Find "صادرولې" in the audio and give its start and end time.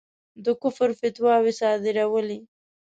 1.59-2.39